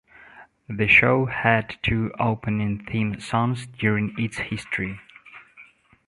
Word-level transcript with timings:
The 0.67 0.87
show 0.87 1.27
had 1.27 1.75
two 1.83 2.11
opening 2.19 2.83
theme 2.85 3.19
songs 3.19 3.67
during 3.67 4.15
its 4.17 4.37
history. 4.39 4.99